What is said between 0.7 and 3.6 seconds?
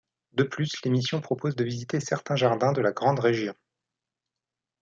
l’émission propose de visiter certains jardins de la grande région.